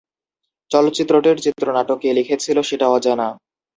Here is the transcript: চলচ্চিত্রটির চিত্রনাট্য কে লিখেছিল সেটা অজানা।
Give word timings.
চলচ্চিত্রটির 0.71 1.37
চিত্রনাট্য 1.37 1.91
কে 2.01 2.09
লিখেছিল 2.13 2.57
সেটা 2.61 2.87
অজানা। 2.89 3.27